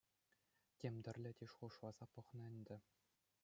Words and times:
Тем 0.79 0.95
тӗрлӗ 1.03 1.31
те 1.37 1.45
шухӑшласа 1.53 2.05
пӑхнӑ 2.13 2.45
ӗнтӗ. 2.53 2.77